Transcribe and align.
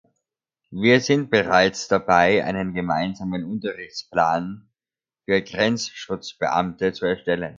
Wir 0.71 0.99
sind 0.99 1.29
bereits 1.29 1.87
dabei, 1.87 2.43
einen 2.43 2.73
gemeinsamen 2.73 3.43
Unterrichtsplan 3.45 4.67
für 5.25 5.43
Grenzschutzbeamte 5.43 6.91
zu 6.91 7.05
erstellen. 7.05 7.49